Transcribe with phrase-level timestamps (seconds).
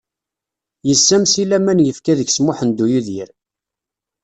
[0.87, 3.29] Yessammes i laman yefka deg-s Muḥend U yidir.